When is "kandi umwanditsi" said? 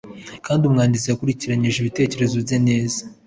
0.45-1.07